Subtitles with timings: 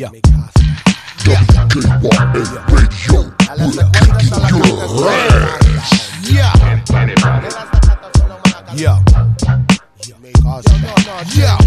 [0.00, 0.08] Yeah.
[0.08, 0.24] Radio,
[3.92, 6.24] kicking your ass.
[6.24, 6.56] Yeah.
[8.74, 8.96] Yeah.
[11.36, 11.58] Yeah.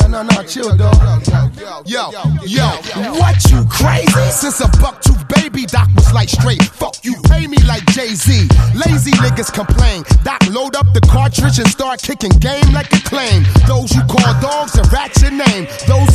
[0.00, 0.96] No, no, no, chill, dog.
[1.84, 2.10] Yo,
[2.44, 2.66] yo,
[3.20, 4.30] what you crazy?
[4.30, 6.62] Since a buck tooth baby, Doc was like straight.
[6.62, 8.48] Fuck you, pay me like Jay Z.
[8.74, 10.04] Lazy niggas complain.
[10.24, 13.44] Doc load up the cartridge and start kicking game like a claim.
[13.66, 15.66] Those you call dogs and rat your name.
[15.86, 16.09] Those who say they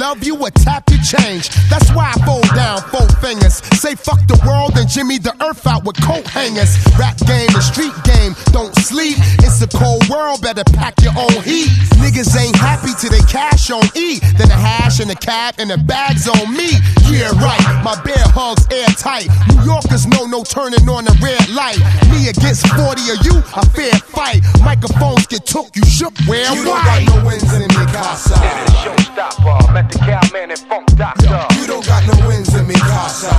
[0.00, 1.50] love you will tap your change.
[1.68, 3.60] That's why I fold down four fingers.
[3.76, 6.72] Say fuck the world and Jimmy the earth out with coat hangers.
[6.98, 9.18] Rap game and street game, don't sleep.
[9.44, 11.68] It's a cold world, better pack your own heat.
[12.00, 14.18] Niggas ain't happy till they cash on E.
[14.40, 16.80] Then the hash and the cab and the bags on me.
[17.12, 17.60] Yeah, right.
[17.84, 19.28] My bear hugs airtight.
[19.52, 21.76] New Yorkers know no turning on the red light.
[22.08, 24.40] Me against 40 of you, a fair fight.
[24.64, 26.16] Microphones get took, you shook.
[26.24, 27.04] Where You don't why?
[27.04, 28.99] got no wins in mi, casa.
[29.10, 29.72] Showstopper.
[29.72, 31.46] Met the cowman and funk doctor.
[31.60, 33.30] You don't got no wins in mi, casa.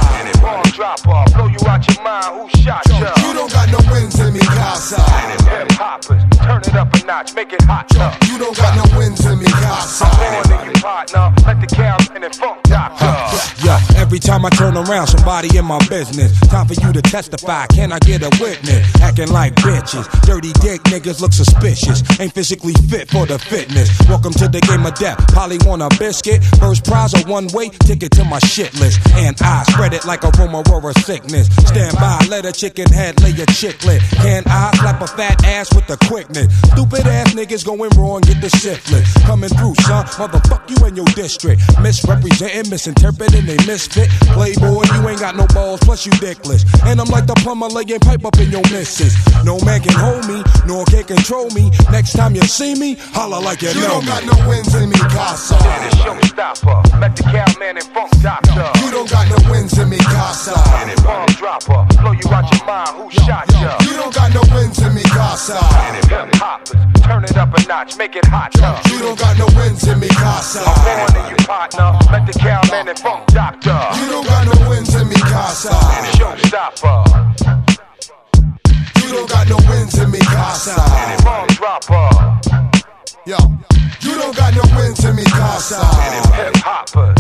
[0.41, 1.23] Bomb dropper.
[1.36, 2.25] Blow you out your mind.
[2.36, 3.13] Who shot ya?
[3.28, 5.02] You don't got no wins in mi, casa.
[5.02, 6.23] Hip hoppers.
[6.39, 7.33] Turn it up a notch.
[7.36, 7.91] Make it hot.
[14.22, 16.39] Time I turn around, somebody in my business.
[16.47, 17.66] Time for you to testify.
[17.67, 19.02] Can I get a witness?
[19.02, 20.05] Acting like bitches.
[20.22, 22.03] Dirty dick niggas look suspicious.
[22.19, 23.89] Ain't physically fit for the fitness.
[24.08, 25.17] Welcome to the game of death.
[25.33, 26.44] Polly want a biscuit.
[26.59, 29.00] First prize a one way ticket to my shit list.
[29.16, 31.47] And I spread it like a rumor or a sickness.
[31.67, 34.00] Stand by, let a chicken head lay a chicklet.
[34.22, 36.47] Can I slap a fat ass with the quickness?
[36.71, 39.11] Stupid ass niggas going wrong, get the syphilis.
[39.25, 40.05] Coming through, son.
[40.17, 41.61] Motherfuck you in your district.
[41.81, 44.09] Misrepresenting, misinterpreting, they misfit.
[44.33, 46.63] Playboy, you ain't got no balls, plus you dickless.
[46.85, 49.13] And I'm like the plumber laying pipe up in your missus.
[49.44, 51.72] No man can hold me, nor can control me.
[51.91, 54.11] Next time you see me, holla like you, You know don't me.
[54.11, 55.55] got no wins in mi, casa.
[55.55, 56.99] And it's showstopper.
[56.99, 58.50] Met the cowman and funk doctor.
[61.04, 61.86] Bomb dropper.
[62.02, 62.90] Blow you out your mind.
[62.98, 63.78] Who shot ya?
[63.82, 65.58] You don't got no wins in mi, casa.
[66.08, 67.02] Hip hoppers.
[67.02, 67.98] Turn it up a notch.
[67.98, 68.54] Make it hot.
[68.92, 70.64] You don't got no wins in mi, casa.
[70.64, 71.98] Born in you partner.
[72.12, 73.78] Met the cowman and funk doctor.
[74.00, 75.70] You don't got no wins in mi, casa.
[76.18, 77.03] Showstopper.
[79.03, 80.76] You don't got no wins in mi, casa.
[81.24, 82.09] Bomb dropper.
[83.26, 83.38] Yo,
[84.02, 85.80] you don't got no wins in mi, casa.
[86.36, 87.10] Hip hoppers.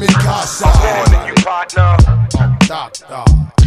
[0.00, 0.64] You don't got no wins in mi, casa.
[0.64, 1.96] Born in you partner.
[2.66, 3.57] Doc, doc.